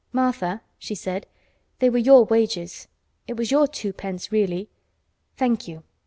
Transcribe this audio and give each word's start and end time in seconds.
"Martha," 0.11 0.63
she 0.79 0.95
said, 0.95 1.27
"they 1.77 1.87
were 1.87 1.99
your 1.99 2.23
wages. 2.23 2.87
It 3.27 3.37
was 3.37 3.51
your 3.51 3.67
two 3.67 3.93
pence 3.93 4.31
really. 4.31 4.67
Thank 5.37 5.67
you." 5.67 5.83